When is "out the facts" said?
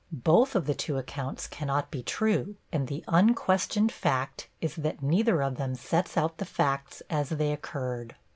6.17-7.03